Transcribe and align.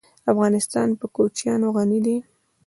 افغانستان 0.31 0.89
په 0.99 1.05
کوچیان 1.15 1.61
غني 1.75 1.99
دی. 2.05 2.17